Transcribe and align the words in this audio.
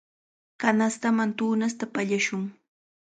Kanastaman 0.61 1.31
tunasta 1.37 1.85
pallashun. 1.93 2.43